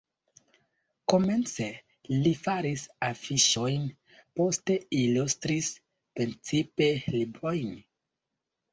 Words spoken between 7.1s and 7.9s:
librojn.